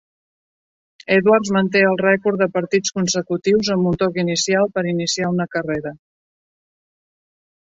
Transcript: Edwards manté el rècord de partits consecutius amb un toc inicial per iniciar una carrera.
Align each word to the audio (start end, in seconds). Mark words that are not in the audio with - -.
Edwards 1.15 1.51
manté 1.57 1.83
el 1.89 1.99
rècord 2.01 2.41
de 2.43 2.47
partits 2.57 2.95
consecutius 2.95 3.69
amb 3.75 3.91
un 3.91 4.01
toc 4.05 4.17
inicial 4.23 4.73
per 4.79 4.87
iniciar 4.95 5.31
una 5.35 5.49
carrera. 5.57 5.93